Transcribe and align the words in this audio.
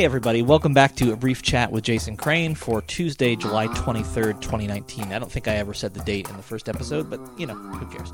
Hey, 0.00 0.06
everybody, 0.06 0.40
welcome 0.40 0.72
back 0.72 0.96
to 0.96 1.12
a 1.12 1.16
brief 1.16 1.42
chat 1.42 1.70
with 1.70 1.84
Jason 1.84 2.16
Crane 2.16 2.54
for 2.54 2.80
Tuesday, 2.80 3.36
July 3.36 3.66
23rd, 3.66 4.40
2019. 4.40 5.12
I 5.12 5.18
don't 5.18 5.30
think 5.30 5.46
I 5.46 5.56
ever 5.56 5.74
said 5.74 5.92
the 5.92 6.02
date 6.04 6.26
in 6.30 6.38
the 6.38 6.42
first 6.42 6.70
episode, 6.70 7.10
but 7.10 7.20
you 7.36 7.46
know, 7.46 7.52
who 7.52 7.84
cares? 7.94 8.10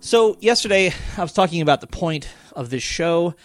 So, 0.00 0.36
yesterday 0.40 0.92
I 1.16 1.22
was 1.22 1.32
talking 1.32 1.60
about 1.60 1.80
the 1.80 1.86
point 1.86 2.28
of 2.54 2.68
this 2.68 2.82
show 2.82 3.36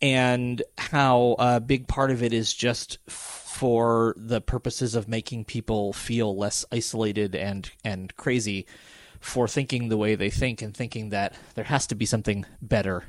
and 0.00 0.62
how 0.78 1.34
a 1.40 1.58
big 1.58 1.88
part 1.88 2.12
of 2.12 2.22
it 2.22 2.32
is 2.32 2.54
just 2.54 2.98
for 3.08 4.14
the 4.16 4.40
purposes 4.40 4.94
of 4.94 5.08
making 5.08 5.46
people 5.46 5.92
feel 5.92 6.36
less 6.36 6.64
isolated 6.70 7.34
and, 7.34 7.68
and 7.84 8.14
crazy 8.14 8.64
for 9.18 9.48
thinking 9.48 9.88
the 9.88 9.96
way 9.96 10.14
they 10.14 10.30
think 10.30 10.62
and 10.62 10.72
thinking 10.72 11.08
that 11.08 11.34
there 11.56 11.64
has 11.64 11.88
to 11.88 11.96
be 11.96 12.06
something 12.06 12.46
better 12.62 13.02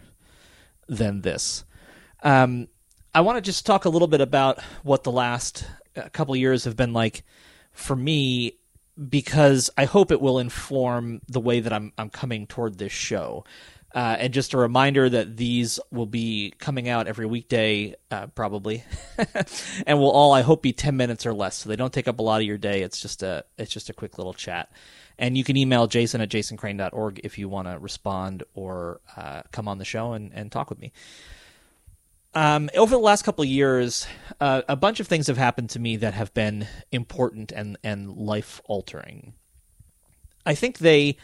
than 0.88 1.22
this. 1.22 1.64
Um, 2.24 2.70
I 3.14 3.22
want 3.22 3.38
to 3.38 3.42
just 3.42 3.66
talk 3.66 3.86
a 3.86 3.90
little 3.90 4.08
bit 4.08 4.22
about 4.22 4.62
what 4.84 5.04
the 5.04 5.12
last 5.12 5.66
uh, 5.96 6.10
couple 6.10 6.36
years 6.36 6.66
have 6.66 6.76
been 6.76 6.94
like 6.94 7.24
for 7.72 7.96
me 7.96 8.54
because 9.08 9.70
I 9.78 9.86
hope 9.86 10.12
it 10.12 10.22
will 10.22 10.40
inform 10.40 11.22
the 11.28 11.40
way 11.40 11.60
that 11.60 11.74
I'm 11.74 11.94
I'm 11.98 12.10
coming 12.10 12.46
toward 12.48 12.78
this 12.78 12.92
show. 12.92 13.46
Uh, 13.96 14.16
and 14.20 14.34
just 14.36 14.54
a 14.54 14.58
reminder 14.58 15.10
that 15.10 15.36
these 15.36 15.80
will 15.90 16.06
be 16.06 16.54
coming 16.60 16.88
out 16.88 17.08
every 17.08 17.26
weekday, 17.26 17.96
uh, 18.12 18.28
probably, 18.28 18.84
and 19.88 19.98
will 19.98 20.12
all 20.12 20.32
I 20.32 20.42
hope 20.42 20.62
be 20.62 20.74
ten 20.74 20.96
minutes 20.96 21.26
or 21.26 21.34
less, 21.34 21.56
so 21.56 21.70
they 21.70 21.76
don't 21.76 21.92
take 21.92 22.08
up 22.08 22.20
a 22.20 22.22
lot 22.22 22.40
of 22.40 22.46
your 22.46 22.60
day. 22.60 22.84
It's 22.84 23.02
just 23.02 23.24
a 23.24 23.46
it's 23.58 23.72
just 23.72 23.90
a 23.90 23.94
quick 23.94 24.20
little 24.20 24.36
chat, 24.36 24.72
and 25.18 25.36
you 25.36 25.44
can 25.44 25.58
email 25.58 25.88
Jason 25.88 26.22
at 26.22 26.30
jasoncrane.org 26.30 27.22
if 27.24 27.40
you 27.40 27.50
want 27.50 27.68
to 27.68 27.80
respond 27.80 28.44
or 28.54 29.02
uh, 29.18 29.42
come 29.52 29.68
on 29.68 29.80
the 29.80 29.86
show 29.86 30.14
and, 30.14 30.32
and 30.36 30.52
talk 30.52 30.70
with 30.70 30.78
me. 30.78 30.92
Um, 32.36 32.70
over 32.76 32.92
the 32.92 33.02
last 33.02 33.24
couple 33.24 33.44
of 33.44 33.50
years, 33.50 34.06
uh, 34.40 34.62
a 34.68 34.76
bunch 34.76 35.00
of 35.00 35.08
things 35.08 35.28
have 35.28 35.38
happened 35.38 35.72
to 35.72 35.80
me 35.80 35.98
that 35.98 36.14
have 36.14 36.34
been 36.34 36.68
important 36.92 37.52
and, 37.52 37.78
and 37.84 38.16
life 38.16 38.62
altering. 38.66 39.34
I 40.46 40.56
think 40.56 40.78
they 40.78 41.18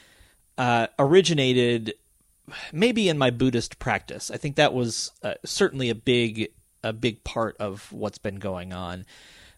uh, 0.57 0.87
originated 0.97 1.93
maybe 2.71 3.09
in 3.09 3.17
my 3.17 3.29
Buddhist 3.29 3.79
practice. 3.79 4.31
I 4.31 4.37
think 4.37 4.55
that 4.55 4.73
was 4.73 5.11
uh, 5.23 5.35
certainly 5.43 5.89
a 5.89 5.95
big 5.95 6.49
a 6.83 6.93
big 6.93 7.23
part 7.23 7.57
of 7.59 7.91
what's 7.91 8.19
been 8.19 8.35
going 8.35 8.71
on. 8.71 9.07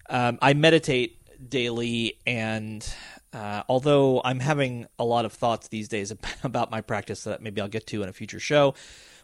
Um, 0.09 0.39
I 0.41 0.53
meditate 0.53 1.17
daily, 1.49 2.17
and 2.25 2.87
uh, 3.33 3.63
although 3.67 4.21
I'm 4.23 4.39
having 4.39 4.87
a 4.97 5.03
lot 5.03 5.25
of 5.25 5.33
thoughts 5.33 5.67
these 5.67 5.89
days 5.89 6.13
about 6.43 6.71
my 6.71 6.79
practice 6.79 7.25
that 7.25 7.41
maybe 7.41 7.59
I'll 7.59 7.67
get 7.67 7.85
to 7.87 8.01
in 8.03 8.09
a 8.09 8.13
future 8.13 8.39
show, 8.39 8.75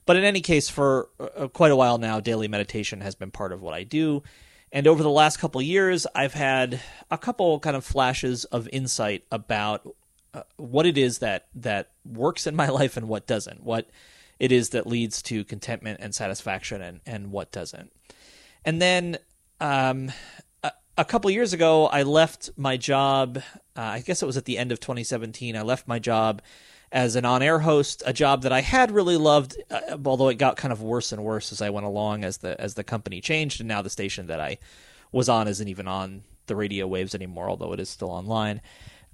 but 0.06 0.16
in 0.16 0.24
any 0.24 0.42
case, 0.42 0.70
for 0.70 1.10
uh, 1.20 1.48
quite 1.48 1.72
a 1.72 1.76
while 1.76 1.98
now, 1.98 2.20
daily 2.20 2.48
meditation 2.48 3.02
has 3.02 3.16
been 3.16 3.32
part 3.32 3.52
of 3.52 3.62
what 3.62 3.74
I 3.74 3.84
do. 3.84 4.24
And 4.72 4.88
over 4.88 5.04
the 5.04 5.10
last 5.10 5.38
couple 5.38 5.62
years, 5.62 6.08
I've 6.16 6.34
had 6.34 6.82
a 7.12 7.18
couple 7.18 7.60
kind 7.60 7.76
of 7.76 7.86
flashes 7.86 8.44
of 8.46 8.68
insight 8.74 9.24
about 9.32 9.88
uh, 10.34 10.42
what 10.58 10.86
it 10.86 10.98
is 10.98 11.20
that 11.20 11.48
that 11.56 11.92
works 12.04 12.48
in 12.48 12.56
my 12.56 12.68
life 12.70 12.98
and 12.98 13.08
what 13.08 13.28
doesn't. 13.28 13.64
What 13.64 13.90
it 14.40 14.52
is 14.52 14.70
that 14.70 14.88
leads 14.88 15.22
to 15.24 15.44
contentment 15.44 16.00
and 16.02 16.14
satisfaction, 16.14 16.82
and 16.82 17.02
and 17.06 17.32
what 17.32 17.52
doesn't. 17.52 17.94
And 18.66 18.82
then 18.82 19.20
um, 19.62 20.12
a, 20.64 20.72
a 20.98 21.06
couple 21.06 21.30
years 21.30 21.54
ago, 21.54 21.86
I 21.88 22.04
left 22.04 22.50
my 22.58 22.76
job. 22.76 23.38
Uh, 23.78 23.82
I 23.82 24.00
guess 24.00 24.24
it 24.24 24.26
was 24.26 24.38
at 24.38 24.46
the 24.46 24.58
end 24.58 24.72
of 24.72 24.80
2017. 24.80 25.56
I 25.56 25.62
left 25.62 25.88
my 25.88 26.00
job 26.00 26.42
as 26.94 27.16
an 27.16 27.26
on-air 27.26 27.58
host, 27.58 28.04
a 28.06 28.14
job 28.14 28.44
that 28.44 28.54
I 28.54 28.62
had 28.62 28.92
really 28.92 29.18
loved, 29.18 29.58
uh, 29.72 29.98
although 30.06 30.30
it 30.30 30.38
got 30.38 30.58
kind 30.58 30.72
of 30.72 30.84
worse 30.84 31.12
and 31.12 31.24
worse 31.24 31.52
as 31.52 31.60
I 31.60 31.72
went 31.72 31.88
along 31.88 32.24
as 32.24 32.38
the 32.38 32.60
as 32.62 32.76
the 32.76 32.84
company 32.84 33.20
changed, 33.20 33.60
and 33.60 33.68
now 33.68 33.82
the 33.82 33.90
station 33.90 34.28
that 34.28 34.40
I 34.40 34.60
was 35.12 35.28
on 35.28 35.48
isn't 35.48 35.68
even 35.68 35.88
on 35.88 36.22
the 36.46 36.56
radio 36.56 36.86
waves 36.88 37.16
anymore, 37.16 37.50
although 37.50 37.74
it 37.74 37.80
is 37.80 37.90
still 37.90 38.12
online. 38.12 38.62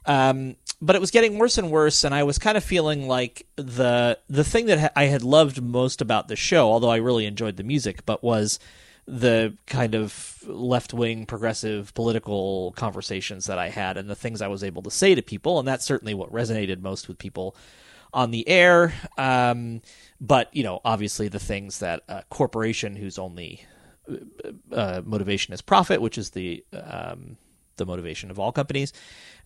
Um, 0.06 0.58
but 0.82 0.96
it 0.96 1.00
was 1.00 1.12
getting 1.12 1.40
worse 1.40 1.58
and 1.58 1.72
worse, 1.72 2.04
and 2.04 2.14
I 2.14 2.24
was 2.24 2.38
kind 2.38 2.58
of 2.58 2.64
feeling 2.66 3.08
like 3.08 3.48
the 3.56 4.20
the 4.30 4.44
thing 4.44 4.66
that 4.66 4.92
I 4.98 5.06
had 5.06 5.24
loved 5.24 5.62
most 5.64 6.02
about 6.02 6.28
the 6.28 6.36
show, 6.36 6.70
although 6.70 6.92
I 6.92 6.98
really 6.98 7.26
enjoyed 7.26 7.56
the 7.56 7.64
music, 7.64 8.06
but 8.06 8.22
was 8.22 8.60
the 9.12 9.56
kind 9.66 9.96
of 9.96 10.44
left 10.46 10.94
wing 10.94 11.26
progressive 11.26 11.92
political 11.96 12.74
conversations 12.74 13.48
that 13.48 13.58
I 13.58 13.70
had 13.70 13.98
and 13.98 14.08
the 14.08 14.16
things 14.16 14.40
I 14.40 14.48
was 14.48 14.64
able 14.64 14.84
to 14.84 14.92
say 14.92 15.16
to 15.16 15.24
people. 15.24 15.58
And 15.58 15.68
that's 15.68 15.84
certainly 15.84 16.14
what 16.14 16.32
resonated 16.32 16.80
most 16.82 17.08
with 17.08 17.18
people 17.18 17.56
on 18.14 18.30
the 18.30 18.48
air. 18.48 18.94
Um, 19.18 19.82
but, 20.22 20.56
you 20.56 20.62
know, 20.62 20.80
obviously 20.86 21.28
the 21.28 21.40
things 21.40 21.80
that 21.80 22.04
a 22.08 22.24
corporation 22.30 22.96
whose 22.96 23.18
only 23.18 23.66
uh, 24.72 25.02
motivation 25.04 25.56
is 25.56 25.62
profit, 25.64 26.02
which 26.02 26.20
is 26.20 26.30
the, 26.30 26.64
um, 26.72 27.38
the 27.78 27.88
motivation 27.88 28.30
of 28.30 28.38
all 28.38 28.52
companies, 28.52 28.94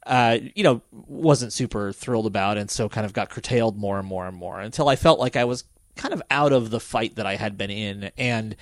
uh, 0.06 0.40
you 0.56 0.64
know, 0.64 0.82
wasn't 0.92 1.54
super 1.54 1.94
thrilled 1.94 2.28
about. 2.28 2.58
And 2.58 2.70
so 2.70 2.90
kind 2.90 3.06
of 3.06 3.14
got 3.14 3.30
curtailed 3.30 3.78
more 3.78 3.98
and 3.98 4.08
more 4.08 4.28
and 4.28 4.36
more 4.36 4.60
until 4.60 4.90
I 4.90 4.98
felt 4.98 5.20
like 5.22 5.38
I 5.38 5.46
was 5.46 5.64
kind 5.96 6.14
of 6.14 6.22
out 6.30 6.52
of 6.52 6.70
the 6.70 6.82
fight 6.82 7.16
that 7.16 7.26
I 7.26 7.38
had 7.38 7.58
been 7.58 7.72
in. 7.72 8.12
And, 8.18 8.58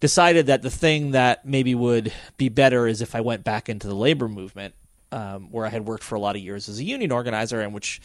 decided 0.00 0.46
that 0.46 0.62
the 0.62 0.70
thing 0.70 1.12
that 1.12 1.44
maybe 1.44 1.74
would 1.74 2.12
be 2.36 2.48
better 2.48 2.86
is 2.86 3.02
if 3.02 3.14
I 3.14 3.20
went 3.20 3.44
back 3.44 3.68
into 3.68 3.86
the 3.86 3.94
labor 3.94 4.28
movement, 4.28 4.74
um, 5.10 5.50
where 5.50 5.66
I 5.66 5.70
had 5.70 5.86
worked 5.86 6.04
for 6.04 6.14
a 6.14 6.20
lot 6.20 6.36
of 6.36 6.42
years 6.42 6.68
as 6.68 6.78
a 6.78 6.84
union 6.84 7.10
organizer, 7.10 7.60
and 7.60 7.72
which 7.72 8.00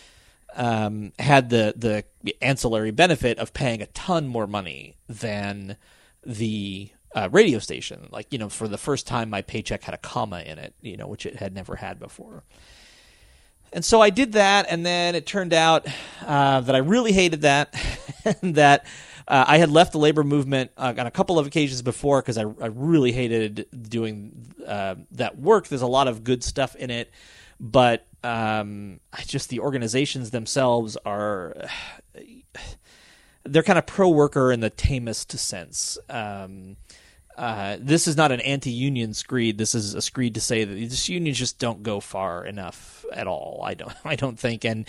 um, 0.55 1.11
had 1.19 1.49
the 1.49 1.73
the 2.21 2.35
ancillary 2.41 2.91
benefit 2.91 3.37
of 3.37 3.53
paying 3.53 3.81
a 3.81 3.87
ton 3.87 4.27
more 4.27 4.47
money 4.47 4.95
than 5.07 5.77
the 6.25 6.89
uh, 7.15 7.29
radio 7.31 7.59
station. 7.59 8.07
Like 8.11 8.31
you 8.31 8.39
know, 8.39 8.49
for 8.49 8.67
the 8.67 8.77
first 8.77 9.05
time, 9.07 9.29
my 9.29 9.41
paycheck 9.41 9.83
had 9.83 9.93
a 9.93 9.99
comma 9.99 10.41
in 10.41 10.59
it, 10.59 10.73
you 10.81 10.97
know, 10.97 11.07
which 11.07 11.25
it 11.25 11.37
had 11.37 11.53
never 11.53 11.75
had 11.75 11.99
before. 11.99 12.43
And 13.71 13.83
so 13.83 14.01
I 14.01 14.11
did 14.11 14.33
that, 14.33 14.67
and 14.69 14.85
then 14.85 15.15
it 15.15 15.25
turned 15.25 15.53
out 15.53 15.87
uh, 16.25 16.61
that 16.61 16.75
I 16.75 16.79
really 16.79 17.11
hated 17.11 17.41
that, 17.41 17.73
and 18.41 18.55
that 18.55 18.85
uh, 19.27 19.45
I 19.47 19.57
had 19.57 19.71
left 19.71 19.91
the 19.91 19.97
labor 19.99 20.23
movement 20.23 20.71
uh, 20.77 20.93
on 20.97 21.07
a 21.07 21.11
couple 21.11 21.39
of 21.39 21.47
occasions 21.47 21.81
before 21.81 22.21
because 22.21 22.37
I, 22.37 22.41
I, 22.41 22.67
really 22.67 23.11
hated 23.11 23.67
doing 23.89 24.53
uh, 24.67 24.95
that 25.11 25.37
work. 25.37 25.67
There's 25.67 25.81
a 25.81 25.87
lot 25.87 26.07
of 26.07 26.23
good 26.23 26.43
stuff 26.43 26.75
in 26.75 26.89
it, 26.89 27.11
but 27.59 28.05
um, 28.23 28.99
just 29.25 29.49
the 29.49 29.59
organizations 29.59 30.31
themselves 30.31 30.97
are 31.05 31.55
they're 33.45 33.63
kind 33.63 33.79
of 33.79 33.85
pro 33.85 34.09
worker 34.09 34.51
in 34.51 34.59
the 34.59 34.69
tamest 34.69 35.37
sense. 35.37 35.97
Um, 36.09 36.77
uh, 37.37 37.77
this 37.79 38.07
is 38.07 38.15
not 38.15 38.31
an 38.31 38.39
anti-union 38.41 39.13
screed. 39.13 39.57
This 39.57 39.73
is 39.73 39.95
a 39.95 40.01
screed 40.01 40.35
to 40.35 40.41
say 40.41 40.63
that 40.63 40.73
these 40.73 41.09
unions 41.09 41.39
just 41.39 41.57
don't 41.59 41.81
go 41.81 41.99
far 41.99 42.45
enough 42.45 43.05
at 43.11 43.27
all. 43.27 43.61
I 43.63 43.73
don't. 43.73 43.93
I 44.05 44.15
don't 44.15 44.37
think. 44.37 44.65
And 44.65 44.87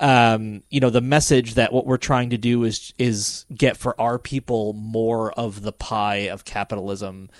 um, 0.00 0.62
you 0.70 0.80
know, 0.80 0.90
the 0.90 1.00
message 1.00 1.54
that 1.54 1.72
what 1.72 1.86
we're 1.86 1.96
trying 1.96 2.30
to 2.30 2.38
do 2.38 2.64
is 2.64 2.92
is 2.98 3.46
get 3.54 3.76
for 3.76 3.98
our 4.00 4.18
people 4.18 4.72
more 4.72 5.32
of 5.32 5.62
the 5.62 5.72
pie 5.72 6.28
of 6.28 6.44
capitalism. 6.44 7.30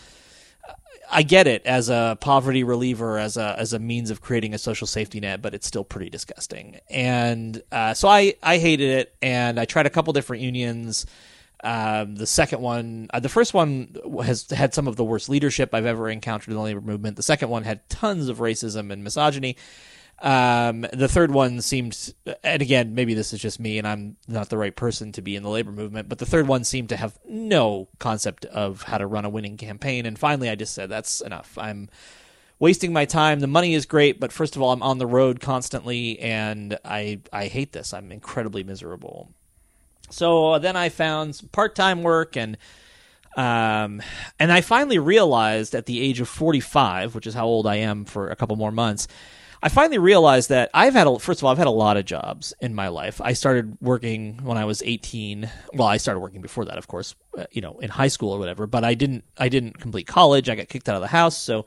I 1.11 1.23
get 1.23 1.47
it 1.47 1.67
as 1.67 1.91
a 1.91 2.17
poverty 2.21 2.65
reliever, 2.65 3.19
as 3.19 3.37
a 3.37 3.57
as 3.59 3.73
a 3.73 3.79
means 3.79 4.11
of 4.11 4.21
creating 4.21 4.55
a 4.55 4.59
social 4.59 4.87
safety 4.87 5.21
net, 5.21 5.43
but 5.43 5.55
it's 5.55 5.67
still 5.67 5.85
pretty 5.85 6.11
disgusting. 6.11 6.79
And 6.89 7.61
uh, 7.73 7.95
so 7.95 8.09
I 8.09 8.35
I 8.43 8.59
hated 8.59 8.89
it, 8.91 9.17
and 9.21 9.59
I 9.59 9.65
tried 9.65 9.87
a 9.87 9.91
couple 9.91 10.13
different 10.13 10.43
unions. 10.43 11.07
Um, 11.65 12.17
the 12.17 12.27
second 12.27 12.61
one, 12.61 13.09
uh, 13.15 13.21
the 13.21 13.31
first 13.31 13.55
one 13.55 13.97
has 14.23 14.51
had 14.51 14.75
some 14.75 14.87
of 14.87 14.97
the 14.97 15.05
worst 15.05 15.31
leadership 15.31 15.71
I've 15.73 15.87
ever 15.87 16.11
encountered 16.11 16.51
in 16.51 16.57
the 16.57 16.63
labor 16.63 16.83
movement. 16.83 17.17
The 17.17 17.23
second 17.23 17.49
one 17.49 17.65
had 17.65 17.89
tons 17.89 18.29
of 18.29 18.39
racism 18.39 18.93
and 18.93 19.03
misogyny. 19.03 19.57
Um, 20.21 20.87
the 20.93 21.09
third 21.09 21.31
one 21.31 21.63
seemed, 21.63 22.13
and 22.43 22.61
again, 22.61 22.95
maybe 22.95 23.15
this 23.15 23.33
is 23.33 23.41
just 23.41 23.59
me 23.59 23.79
and 23.79 23.89
I'm 23.89 24.17
not 24.29 24.51
the 24.51 24.59
right 24.59 24.77
person 24.77 25.11
to 25.13 25.23
be 25.23 25.37
in 25.37 25.43
the 25.43 25.49
labor 25.49 25.73
movement, 25.73 26.09
but 26.09 26.19
the 26.19 26.27
third 26.27 26.47
one 26.47 26.65
seemed 26.65 26.91
to 26.91 26.97
have 26.97 27.19
no 27.27 27.89
concept 27.99 28.45
of 28.45 28.83
how 28.83 28.99
to 28.99 29.07
run 29.07 29.25
a 29.25 29.31
winning 29.31 29.57
campaign. 29.57 30.05
And 30.05 30.19
finally, 30.19 30.51
I 30.51 30.55
just 30.57 30.75
said, 30.75 30.91
that's 30.91 31.23
enough. 31.23 31.57
I'm 31.57 31.89
wasting 32.59 32.93
my 32.93 33.07
time. 33.07 33.41
The 33.41 33.47
money 33.47 33.75
is 33.75 33.87
great, 33.87 34.21
but 34.21 34.33
first 34.33 34.55
of 34.55 34.61
all, 34.61 34.71
I'm 34.73 34.83
on 34.83 34.99
the 34.99 35.07
road 35.07 35.41
constantly 35.41 36.19
and 36.21 36.79
I, 36.85 37.21
I 37.33 37.47
hate 37.47 37.73
this. 37.73 37.95
I'm 37.95 38.13
incredibly 38.13 38.63
miserable. 38.63 39.31
So 40.11 40.53
uh, 40.53 40.59
then 40.59 40.77
I 40.77 40.89
found 40.89 41.41
part 41.53 41.75
time 41.75 42.03
work 42.03 42.37
and. 42.37 42.57
Um, 43.37 44.01
and 44.39 44.53
I 44.53 44.61
finally 44.61 45.01
realized 45.01 45.75
at 45.75 45.87
the 45.87 46.01
age 46.01 46.21
of 46.21 46.29
45, 46.29 47.17
which 47.17 47.27
is 47.27 47.35
how 47.35 47.47
old 47.47 47.67
I 47.67 47.79
am 47.79 48.05
for 48.05 48.31
a 48.31 48.37
couple 48.37 48.55
more 48.55 48.71
months, 48.71 49.09
I 49.65 49.71
finally 49.71 49.97
realized 49.97 50.51
that 50.51 50.69
I've 50.75 50.93
had 50.93 51.07
a, 51.07 51.19
first 51.19 51.41
of 51.41 51.45
all 51.45 51.51
I've 51.51 51.57
had 51.57 51.67
a 51.67 51.71
lot 51.71 51.97
of 51.97 52.05
jobs 52.05 52.53
in 52.61 52.75
my 52.75 52.89
life. 52.89 53.23
I 53.23 53.33
started 53.33 53.79
working 53.81 54.41
when 54.43 54.59
I 54.59 54.67
was 54.67 54.83
18. 54.83 55.51
Well, 55.73 55.89
I 55.89 55.97
started 55.97 56.21
working 56.21 56.43
before 56.43 56.67
that, 56.67 56.77
of 56.77 56.87
course, 56.87 57.15
uh, 57.39 57.47
you 57.51 57.63
know, 57.63 57.79
in 57.79 57.89
high 57.89 58.09
school 58.09 58.31
or 58.31 58.39
whatever. 58.39 58.67
But 58.67 58.85
I 58.85 58.93
didn't 58.93 59.25
I 59.39 59.49
didn't 59.49 59.81
complete 59.81 60.07
college. 60.07 60.51
I 60.51 60.55
got 60.55 60.69
kicked 60.69 60.87
out 60.87 60.97
of 60.97 61.01
the 61.01 61.09
house, 61.09 61.39
so 61.39 61.65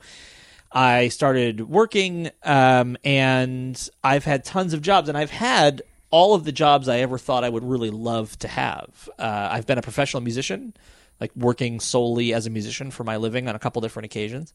I 0.70 1.08
started 1.08 1.68
working. 1.68 2.30
Um, 2.44 2.96
and 3.02 3.90
I've 4.04 4.24
had 4.24 4.44
tons 4.44 4.74
of 4.74 4.80
jobs, 4.80 5.08
and 5.08 5.18
I've 5.18 5.32
had 5.32 5.82
all 6.10 6.34
of 6.34 6.44
the 6.44 6.52
jobs 6.52 6.88
I 6.88 6.98
ever 6.98 7.18
thought 7.18 7.44
I 7.44 7.48
would 7.48 7.64
really 7.64 7.90
love 7.90 8.38
to 8.40 8.48
have. 8.48 9.08
Uh, 9.18 9.48
I've 9.50 9.66
been 9.66 9.78
a 9.78 9.82
professional 9.82 10.22
musician 10.22 10.74
like 11.20 11.34
working 11.36 11.80
solely 11.80 12.32
as 12.32 12.46
a 12.46 12.50
musician 12.50 12.90
for 12.90 13.04
my 13.04 13.16
living 13.16 13.48
on 13.48 13.54
a 13.54 13.58
couple 13.58 13.82
different 13.82 14.06
occasions. 14.06 14.54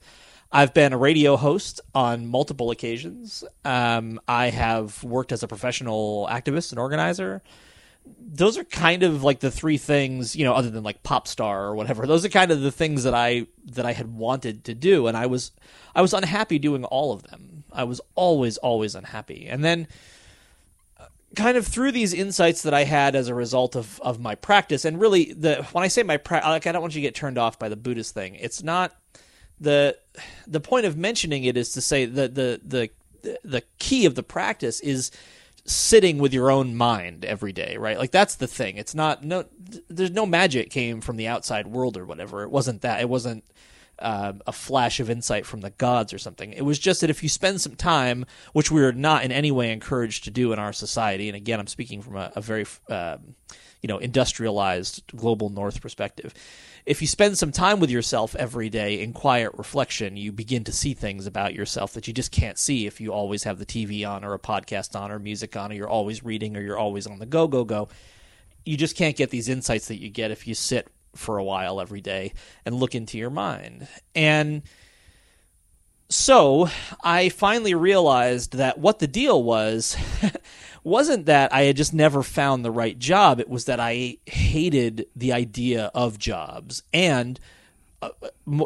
I've 0.52 0.74
been 0.74 0.94
a 0.94 0.98
radio 0.98 1.36
host 1.36 1.82
on 1.96 2.28
multiple 2.28 2.72
occasions. 2.72 3.44
Um, 3.66 4.20
I 4.28 4.50
have 4.50 5.04
worked 5.04 5.32
as 5.32 5.42
a 5.42 5.48
professional 5.48 6.28
activist 6.32 6.72
and 6.72 6.80
organizer. 6.80 7.42
Those 8.06 8.58
are 8.58 8.64
kind 8.64 9.04
of 9.04 9.24
like 9.24 9.40
the 9.40 9.50
three 9.50 9.78
things, 9.78 10.36
you 10.36 10.46
know, 10.46 10.54
other 10.54 10.70
than 10.70 10.84
like 10.84 11.04
pop 11.04 11.28
star 11.28 11.66
or 11.66 11.76
whatever. 11.76 12.06
Those 12.08 12.24
are 12.24 12.30
kind 12.30 12.52
of 12.52 12.62
the 12.62 12.72
things 12.72 13.04
that 13.04 13.14
I 13.14 13.48
that 13.66 13.86
I 13.86 13.94
had 13.94 14.14
wanted 14.14 14.66
to 14.66 14.76
do, 14.76 15.08
and 15.08 15.18
I 15.18 15.26
was 15.26 15.52
I 15.96 16.02
was 16.02 16.14
unhappy 16.14 16.60
doing 16.60 16.84
all 16.84 17.14
of 17.14 17.24
them. 17.24 17.64
I 17.72 17.86
was 17.86 18.00
always 18.16 18.58
always 18.58 18.94
unhappy, 18.94 19.48
and 19.48 19.64
then 19.64 19.88
kind 21.36 21.58
of 21.58 21.66
through 21.66 21.92
these 21.92 22.14
insights 22.14 22.62
that 22.64 22.74
I 22.74 22.84
had 22.84 23.16
as 23.16 23.28
a 23.28 23.36
result 23.36 23.76
of, 23.76 24.00
of 24.02 24.20
my 24.20 24.36
practice, 24.36 24.86
and 24.86 25.00
really 25.00 25.34
the 25.34 25.64
when 25.72 25.84
I 25.84 25.88
say 25.88 26.04
my 26.04 26.18
practice, 26.18 26.48
like 26.48 26.68
I 26.68 26.72
don't 26.72 26.82
want 26.82 26.96
you 26.96 27.02
to 27.02 27.08
get 27.08 27.16
turned 27.16 27.38
off 27.38 27.58
by 27.60 27.70
the 27.70 27.76
Buddhist 27.76 28.14
thing. 28.14 28.36
It's 28.36 28.64
not 28.64 28.96
the 29.60 29.98
the 30.48 30.60
point 30.60 30.86
of 30.86 30.98
mentioning 30.98 31.44
it 31.44 31.58
is 31.58 31.72
to 31.74 31.82
say 31.82 32.06
that 32.06 32.36
the 32.36 32.62
the 32.64 32.90
the 33.44 33.64
key 33.80 34.06
of 34.06 34.16
the 34.16 34.24
practice 34.24 34.80
is 34.82 35.12
sitting 35.66 36.18
with 36.18 36.34
your 36.34 36.52
own 36.52 36.76
mind 36.76 37.24
every 37.24 37.54
day, 37.54 37.78
right? 37.78 37.98
Like 37.98 38.12
that's 38.12 38.36
the 38.36 38.48
thing. 38.48 38.78
It's 38.78 38.94
not 38.94 39.24
no 39.24 39.46
there's 39.90 40.12
no 40.12 40.26
magic 40.26 40.70
came 40.70 41.02
from 41.02 41.18
the 41.18 41.28
outside 41.28 41.68
world 41.68 41.98
or 41.98 42.06
whatever. 42.06 42.44
It 42.44 42.52
wasn't 42.52 42.82
that. 42.82 43.02
It 43.02 43.10
wasn't 43.10 43.44
uh, 44.00 44.34
a 44.46 44.52
flash 44.52 45.00
of 45.00 45.10
insight 45.10 45.46
from 45.46 45.62
the 45.62 45.70
gods 45.72 46.14
or 46.14 46.18
something. 46.18 46.54
It 46.54 46.64
was 46.64 46.80
just 46.80 47.02
that 47.02 47.10
if 47.10 47.24
you 47.24 47.30
spend 47.30 47.62
some 47.62 47.76
time, 47.76 48.26
which 48.54 48.72
we 48.72 48.84
are 48.84 48.92
not 48.92 49.24
in 49.24 49.32
any 49.32 49.52
way 49.52 49.72
encouraged 49.72 50.24
to 50.26 50.32
do 50.32 50.54
in 50.54 50.60
our 50.60 50.74
society, 50.74 51.30
and 51.30 51.36
again, 51.36 51.60
I'm 51.60 51.68
speaking 51.68 52.02
from 52.02 52.18
a, 52.18 52.32
a 52.36 52.42
very 52.42 52.66
um, 52.90 53.36
you 53.82 53.88
know 53.88 53.98
industrialized 53.98 55.04
global 55.16 55.50
north 55.50 55.82
perspective 55.82 56.34
if 56.86 57.02
you 57.02 57.08
spend 57.08 57.38
some 57.38 57.52
time 57.52 57.80
with 57.80 57.90
yourself 57.90 58.36
every 58.36 58.70
day 58.70 59.02
in 59.02 59.14
quiet 59.14 59.52
reflection, 59.56 60.18
you 60.18 60.32
begin 60.32 60.66
to 60.66 60.74
see 60.74 60.94
things 60.94 61.26
about 61.26 61.54
yourself 61.54 61.94
that 61.94 62.08
you 62.08 62.14
just 62.14 62.32
can't 62.32 62.58
see 62.58 62.86
if 62.86 63.00
you 63.00 63.14
always 63.14 63.44
have 63.44 63.58
the 63.58 63.66
TV 63.66 64.08
on 64.08 64.24
or 64.26 64.34
a 64.34 64.40
podcast 64.40 65.00
on 65.00 65.12
or 65.12 65.20
music 65.20 65.56
on 65.56 65.72
or 65.72 65.76
you're 65.76 65.90
always 65.90 66.24
reading 66.24 66.58
or 66.58 66.62
you're 66.62 66.78
always 66.78 67.08
on 67.08 67.20
the 67.20 67.26
go, 67.26 67.48
go, 67.48 67.64
go. 67.64 67.88
You 68.66 68.76
just 68.76 68.98
can't 68.98 69.16
get 69.16 69.30
these 69.30 69.48
insights 69.48 69.88
that 69.88 70.02
you 70.02 70.10
get 70.10 70.32
if 70.32 70.46
you 70.46 70.54
sit 70.54 70.90
for 71.16 71.38
a 71.38 71.44
while 71.44 71.80
every 71.80 72.02
day 72.02 72.34
and 72.66 72.76
look 72.76 72.96
into 72.96 73.18
your 73.18 73.30
mind. 73.30 73.88
And 74.16 74.64
so 76.10 76.70
I 77.04 77.30
finally 77.30 77.74
realized 77.74 78.54
that 78.58 78.78
what 78.78 79.00
the 79.00 79.08
deal 79.08 79.42
was 79.42 79.98
wasn't 80.84 81.26
that 81.26 81.54
I 81.54 81.64
had 81.64 81.78
just 81.78 81.94
never 81.94 82.22
found 82.22 82.64
the 82.64 82.72
right 82.72 82.98
job. 82.98 83.40
It 83.40 83.50
was 83.50 83.66
that 83.66 83.80
I 83.80 84.18
hated 84.26 85.08
the 85.16 85.34
idea 85.34 85.92
of 85.96 86.20
jobs. 86.20 86.84
And 86.94 87.40
uh, 88.02 88.10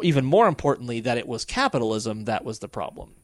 even 0.02 0.24
more 0.24 0.48
importantly, 0.48 1.00
that 1.00 1.16
it 1.16 1.28
was 1.28 1.44
capitalism 1.44 2.24
that 2.24 2.44
was 2.44 2.58
the 2.58 2.68
problem. 2.68 3.14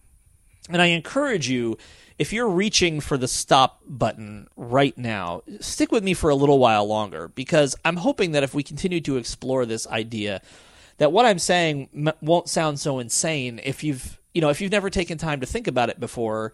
And 0.68 0.80
I 0.80 0.86
encourage 0.86 1.48
you, 1.48 1.76
if 2.18 2.32
you're 2.32 2.48
reaching 2.48 3.00
for 3.00 3.18
the 3.18 3.28
stop 3.28 3.80
button 3.86 4.48
right 4.56 4.96
now, 4.96 5.42
stick 5.60 5.92
with 5.92 6.04
me 6.04 6.14
for 6.14 6.30
a 6.30 6.34
little 6.34 6.58
while 6.58 6.86
longer 6.86 7.28
because 7.28 7.76
I'm 7.84 7.96
hoping 7.96 8.32
that 8.32 8.42
if 8.42 8.54
we 8.54 8.62
continue 8.62 9.00
to 9.02 9.16
explore 9.16 9.66
this 9.66 9.86
idea, 9.86 10.40
that 10.98 11.12
what 11.12 11.26
I'm 11.26 11.38
saying 11.38 12.12
won't 12.20 12.48
sound 12.48 12.78
so 12.80 12.98
insane 12.98 13.60
if 13.64 13.82
you've 13.82 14.18
you 14.32 14.40
know 14.40 14.48
if 14.48 14.60
you've 14.60 14.72
never 14.72 14.90
taken 14.90 15.18
time 15.18 15.40
to 15.40 15.46
think 15.46 15.66
about 15.66 15.90
it 15.90 15.98
before 15.98 16.52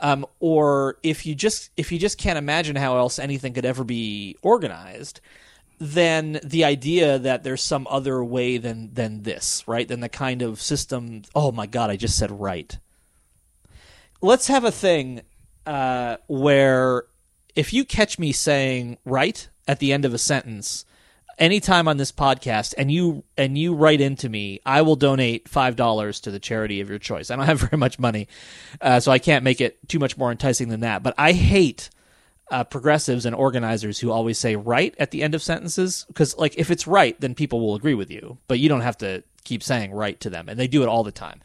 um, 0.00 0.26
or 0.40 0.96
if 1.02 1.24
you 1.24 1.34
just 1.34 1.70
if 1.76 1.92
you 1.92 1.98
just 1.98 2.18
can't 2.18 2.38
imagine 2.38 2.76
how 2.76 2.96
else 2.96 3.18
anything 3.18 3.52
could 3.52 3.64
ever 3.64 3.84
be 3.84 4.36
organized, 4.42 5.20
then 5.78 6.40
the 6.42 6.64
idea 6.64 7.18
that 7.18 7.44
there's 7.44 7.62
some 7.62 7.86
other 7.88 8.22
way 8.22 8.58
than 8.58 8.92
than 8.92 9.22
this, 9.22 9.62
right? 9.66 9.86
Than 9.86 10.00
the 10.00 10.08
kind 10.08 10.42
of 10.42 10.60
system. 10.60 11.22
Oh 11.34 11.52
my 11.52 11.66
God, 11.66 11.90
I 11.90 11.96
just 11.96 12.18
said 12.18 12.30
right. 12.32 12.76
Let's 14.24 14.46
have 14.46 14.64
a 14.64 14.70
thing 14.70 15.22
uh, 15.66 16.16
where 16.28 17.04
if 17.56 17.72
you 17.72 17.84
catch 17.84 18.20
me 18.20 18.30
saying 18.30 18.98
right 19.04 19.48
at 19.66 19.80
the 19.80 19.92
end 19.92 20.04
of 20.04 20.14
a 20.14 20.18
sentence, 20.18 20.84
anytime 21.38 21.88
on 21.88 21.96
this 21.96 22.12
podcast 22.12 22.72
and 22.78 22.90
you 22.90 23.24
and 23.36 23.58
you 23.58 23.74
write 23.74 24.00
into 24.00 24.28
me, 24.28 24.60
I 24.64 24.82
will 24.82 24.94
donate 24.94 25.48
five 25.48 25.74
dollars 25.74 26.20
to 26.20 26.30
the 26.30 26.38
charity 26.38 26.80
of 26.80 26.88
your 26.88 27.00
choice. 27.00 27.32
I 27.32 27.36
don't 27.36 27.46
have 27.46 27.60
very 27.68 27.76
much 27.76 27.98
money, 27.98 28.28
uh, 28.80 29.00
so 29.00 29.10
I 29.10 29.18
can't 29.18 29.42
make 29.42 29.60
it 29.60 29.76
too 29.88 29.98
much 29.98 30.16
more 30.16 30.30
enticing 30.30 30.68
than 30.68 30.80
that. 30.80 31.02
But 31.02 31.14
I 31.18 31.32
hate 31.32 31.90
uh, 32.52 32.62
progressives 32.62 33.26
and 33.26 33.34
organizers 33.34 33.98
who 33.98 34.12
always 34.12 34.38
say 34.38 34.54
right 34.54 34.94
at 34.98 35.10
the 35.10 35.22
end 35.24 35.34
of 35.34 35.42
sentences 35.42 36.04
because, 36.06 36.36
like, 36.36 36.56
if 36.56 36.70
it's 36.70 36.86
right, 36.86 37.20
then 37.20 37.34
people 37.34 37.60
will 37.60 37.74
agree 37.74 37.94
with 37.94 38.10
you, 38.10 38.38
but 38.46 38.60
you 38.60 38.68
don't 38.68 38.82
have 38.82 38.98
to 38.98 39.24
keep 39.42 39.64
saying 39.64 39.90
right 39.92 40.20
to 40.20 40.30
them, 40.30 40.48
and 40.48 40.60
they 40.60 40.68
do 40.68 40.82
it 40.82 40.88
all 40.88 41.02
the 41.02 41.10
time. 41.10 41.40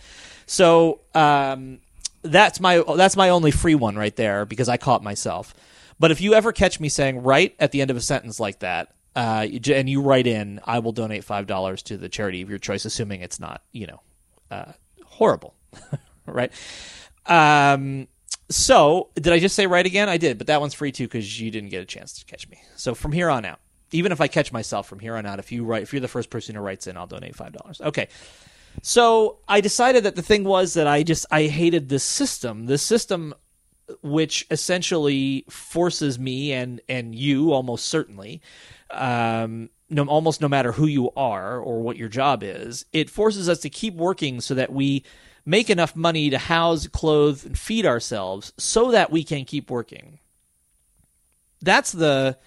So 0.45 1.01
um, 1.15 1.79
that's 2.21 2.59
my 2.59 2.83
that's 2.95 3.15
my 3.15 3.29
only 3.29 3.51
free 3.51 3.75
one 3.75 3.95
right 3.95 4.15
there 4.15 4.45
because 4.45 4.69
I 4.69 4.77
caught 4.77 5.03
myself. 5.03 5.53
But 5.99 6.11
if 6.11 6.21
you 6.21 6.33
ever 6.33 6.51
catch 6.51 6.79
me 6.79 6.89
saying 6.89 7.23
right 7.23 7.55
at 7.59 7.71
the 7.71 7.81
end 7.81 7.91
of 7.91 7.97
a 7.97 8.01
sentence 8.01 8.39
like 8.39 8.59
that, 8.59 8.93
uh, 9.15 9.47
and 9.71 9.89
you 9.89 10.01
write 10.01 10.27
in, 10.27 10.59
I 10.63 10.79
will 10.79 10.91
donate 10.91 11.23
five 11.23 11.47
dollars 11.47 11.81
to 11.83 11.97
the 11.97 12.09
charity 12.09 12.41
of 12.41 12.49
your 12.49 12.59
choice, 12.59 12.85
assuming 12.85 13.21
it's 13.21 13.39
not, 13.39 13.61
you 13.71 13.87
know, 13.87 14.01
uh, 14.51 14.73
horrible, 15.05 15.55
right? 16.25 16.51
Um, 17.25 18.07
so 18.49 19.09
did 19.15 19.33
I 19.33 19.39
just 19.39 19.55
say 19.55 19.67
right 19.67 19.85
again? 19.85 20.07
I 20.07 20.17
did, 20.17 20.37
but 20.37 20.47
that 20.47 20.61
one's 20.61 20.73
free 20.73 20.91
too 20.91 21.05
because 21.05 21.39
you 21.41 21.51
didn't 21.51 21.69
get 21.69 21.81
a 21.81 21.85
chance 21.85 22.13
to 22.19 22.25
catch 22.25 22.47
me. 22.47 22.61
So 22.75 22.93
from 22.93 23.11
here 23.11 23.29
on 23.29 23.43
out, 23.43 23.59
even 23.91 24.11
if 24.11 24.21
I 24.21 24.27
catch 24.27 24.51
myself 24.51 24.87
from 24.87 24.99
here 24.99 25.15
on 25.15 25.25
out, 25.25 25.39
if 25.39 25.51
you 25.51 25.65
write, 25.65 25.83
if 25.83 25.93
you're 25.93 25.99
the 25.99 26.07
first 26.07 26.29
person 26.29 26.55
who 26.55 26.61
writes 26.61 26.87
in, 26.87 26.95
I'll 26.95 27.07
donate 27.07 27.35
five 27.35 27.53
dollars. 27.53 27.81
Okay. 27.81 28.07
So 28.81 29.39
I 29.47 29.61
decided 29.61 30.03
that 30.03 30.15
the 30.15 30.21
thing 30.21 30.43
was 30.43 30.73
that 30.75 30.87
I 30.87 31.03
just 31.03 31.25
I 31.31 31.43
hated 31.43 31.89
this 31.89 32.03
system. 32.03 32.65
This 32.65 32.81
system 32.81 33.33
which 34.01 34.45
essentially 34.51 35.45
forces 35.49 36.19
me 36.19 36.51
and 36.51 36.81
and 36.89 37.15
you 37.15 37.53
almost 37.53 37.85
certainly 37.85 38.41
um, 38.91 39.69
no, 39.89 40.05
almost 40.05 40.41
no 40.41 40.47
matter 40.47 40.73
who 40.73 40.85
you 40.85 41.11
are 41.15 41.59
or 41.59 41.81
what 41.81 41.97
your 41.97 42.09
job 42.09 42.43
is, 42.43 42.85
it 42.91 43.09
forces 43.09 43.47
us 43.47 43.59
to 43.59 43.69
keep 43.69 43.95
working 43.95 44.41
so 44.41 44.53
that 44.53 44.71
we 44.71 45.03
make 45.45 45.69
enough 45.69 45.95
money 45.95 46.29
to 46.29 46.37
house, 46.37 46.87
clothe, 46.87 47.45
and 47.45 47.57
feed 47.57 47.85
ourselves 47.85 48.51
so 48.57 48.91
that 48.91 49.11
we 49.11 49.23
can 49.23 49.45
keep 49.45 49.69
working. 49.69 50.19
That's 51.61 51.91
the. 51.91 52.37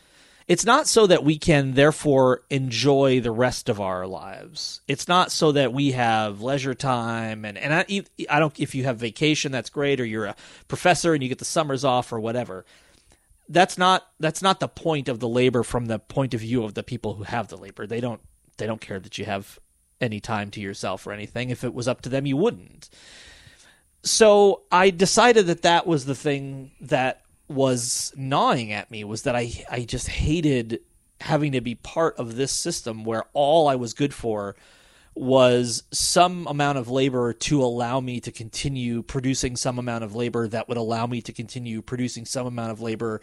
It's 0.51 0.65
not 0.65 0.89
so 0.89 1.07
that 1.07 1.23
we 1.23 1.39
can 1.39 1.75
therefore 1.75 2.43
enjoy 2.51 3.21
the 3.21 3.31
rest 3.31 3.69
of 3.69 3.81
our 3.81 4.05
lives. 4.05 4.81
It's 4.89 5.07
not 5.07 5.31
so 5.31 5.53
that 5.53 5.73
we 5.73 5.93
have 5.93 6.41
leisure 6.41 6.75
time 6.75 7.45
and 7.45 7.57
and 7.57 7.73
I, 7.73 8.03
I 8.29 8.41
don't 8.41 8.59
if 8.59 8.75
you 8.75 8.83
have 8.83 8.99
vacation 8.99 9.53
that's 9.53 9.71
great 9.71 10.01
or 10.01 10.05
you're 10.05 10.25
a 10.25 10.37
professor 10.67 11.15
and 11.15 11.23
you 11.23 11.29
get 11.29 11.39
the 11.39 11.45
summers 11.45 11.85
off 11.85 12.13
or 12.13 12.19
whatever 12.19 12.65
that's 13.49 13.79
not 13.79 14.09
that's 14.19 14.43
not 14.43 14.59
the 14.59 14.67
point 14.67 15.09
of 15.09 15.21
the 15.21 15.29
labor 15.29 15.63
from 15.63 15.87
the 15.87 16.01
point 16.01 16.35
of 16.35 16.41
view 16.41 16.65
of 16.65 16.75
the 16.75 16.83
people 16.83 17.15
who 17.15 17.23
have 17.23 17.47
the 17.47 17.57
labor. 17.57 17.87
They 17.87 18.01
don't 18.01 18.21
they 18.57 18.67
don't 18.67 18.81
care 18.81 18.99
that 18.99 19.19
you 19.19 19.27
have 19.27 19.61
any 20.01 20.19
time 20.19 20.51
to 20.53 20.61
yourself 20.61 21.07
or 21.07 21.13
anything. 21.13 21.51
If 21.51 21.63
it 21.63 21.75
was 21.75 21.87
up 21.87 22.01
to 22.03 22.09
them, 22.09 22.27
you 22.27 22.37
wouldn't. 22.37 22.89
So 24.03 24.63
I 24.73 24.91
decided 24.91 25.47
that 25.47 25.63
that 25.63 25.87
was 25.87 26.07
the 26.07 26.15
thing 26.17 26.73
that 26.81 27.23
was 27.51 28.13
gnawing 28.17 28.71
at 28.71 28.91
me 28.93 29.03
was 29.03 29.23
that 29.23 29.35
I 29.35 29.53
I 29.69 29.81
just 29.81 30.09
hated 30.09 30.81
having 31.21 31.53
to 31.53 31.61
be 31.61 31.75
part 31.75 32.17
of 32.17 32.37
this 32.37 32.53
system 32.53 33.05
where 33.05 33.25
all 33.33 33.69
I 33.69 33.75
was 33.75 33.93
good 33.93 34.15
for 34.15 34.55
was 35.17 35.83
some 35.91 36.47
amount 36.47 36.79
of 36.79 36.89
labor 36.89 37.33
to 37.33 37.63
allow 37.63 37.99
me 37.99 38.21
to 38.21 38.31
continue 38.31 39.03
producing 39.03 39.57
some 39.57 39.81
amount 39.81 40.05
of 40.05 40.15
labor 40.15 40.47
that 40.47 40.69
would 40.69 40.79
allow 40.79 41.07
me 41.07 41.21
to 41.21 41.33
continue 41.33 41.83
producing 41.83 42.25
some 42.25 42.47
amount 42.47 42.71
of 42.71 42.81
labor 42.81 43.21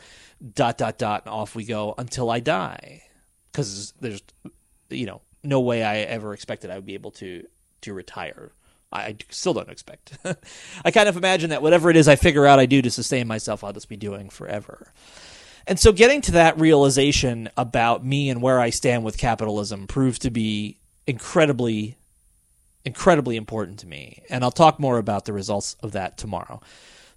dot 0.53 0.77
dot 0.77 0.97
dot 0.97 1.23
and 1.25 1.33
off 1.33 1.55
we 1.55 1.63
go 1.63 1.95
until 1.97 2.29
I 2.29 2.41
die. 2.41 3.03
Because 3.49 3.93
there's 4.01 4.21
you 4.89 5.05
know 5.05 5.21
no 5.41 5.61
way 5.61 5.83
I 5.83 5.99
ever 5.99 6.33
expected 6.33 6.69
I 6.69 6.75
would 6.75 6.85
be 6.85 6.95
able 6.95 7.11
to 7.11 7.47
to 7.81 7.93
retire 7.93 8.51
I 8.91 9.17
still 9.29 9.53
don't 9.53 9.69
expect 9.69 10.17
I 10.85 10.91
kind 10.91 11.09
of 11.09 11.17
imagine 11.17 11.49
that 11.49 11.61
whatever 11.61 11.89
it 11.89 11.97
is 11.97 12.07
I 12.07 12.15
figure 12.15 12.45
out 12.45 12.59
I 12.59 12.65
do 12.65 12.81
to 12.81 12.89
sustain 12.89 13.27
myself 13.27 13.63
I'll 13.63 13.73
just 13.73 13.89
be 13.89 13.97
doing 13.97 14.29
forever 14.29 14.93
and 15.67 15.77
so 15.77 15.91
getting 15.91 16.21
to 16.21 16.31
that 16.31 16.57
realization 16.57 17.49
about 17.57 18.03
me 18.03 18.29
and 18.29 18.41
where 18.41 18.59
I 18.59 18.69
stand 18.69 19.03
with 19.03 19.17
capitalism 19.17 19.85
proved 19.85 20.21
to 20.21 20.31
be 20.31 20.77
incredibly, 21.05 21.97
incredibly 22.85 23.35
important 23.35 23.79
to 23.79 23.87
me. 23.87 24.23
And 24.29 24.45
I'll 24.45 24.51
talk 24.51 24.79
more 24.79 24.97
about 24.97 25.25
the 25.25 25.33
results 25.33 25.75
of 25.83 25.91
that 25.91 26.17
tomorrow. 26.17 26.61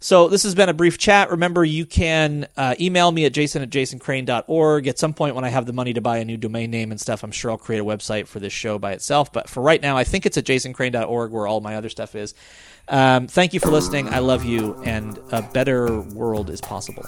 So 0.03 0.29
this 0.29 0.45
has 0.45 0.55
been 0.55 0.71
a 0.71 0.75
brief 0.75 0.97
chat. 0.97 1.31
Remember, 1.31 1.63
you 1.63 1.85
can 1.85 2.49
uh, 2.57 2.75
email 2.81 3.13
me 3.13 3.27
at 3.27 3.35
jason 3.35 3.61
at 3.61 3.69
jasoncrane.org. 3.69 4.89
At 4.89 4.99
some 4.99 5.13
point 5.13 5.35
when 5.35 5.45
I 5.45 5.51
have 5.51 5.67
the 5.67 5.75
money 5.75 5.93
to 5.93 6.01
buy 6.01 6.19
a 6.19 6.25
new 6.25 6.39
domain 6.39 6.71
name 6.71 6.91
and 6.91 6.99
stuff, 6.99 7.23
I'm 7.23 7.31
sure 7.31 7.51
I'll 7.51 7.59
create 7.59 7.81
a 7.81 7.85
website 7.85 8.27
for 8.27 8.41
this 8.41 8.53
show 8.53 8.79
by 8.79 8.93
itself. 8.93 9.31
But 9.31 9.51
for 9.51 9.63
right 9.63 9.81
now, 9.81 9.99
I 9.99 10.05
think 10.05 10.25
it's 10.25 10.39
at 10.39 10.45
jasoncrane.org 10.45 11.33
where 11.33 11.47
all 11.47 11.61
my 11.61 11.77
other 11.77 11.91
stuff 11.91 12.15
is. 12.15 12.35
Um, 12.89 13.29
thank 13.29 13.53
you 13.53 13.61
for 13.61 13.71
listening. 13.71 14.09
I 14.09 14.19
love 14.19 14.45
you, 14.45 14.75
and 14.85 15.19
a 15.31 15.43
better 15.43 16.01
world 16.01 16.51
is 16.51 16.61
possible. 16.61 17.05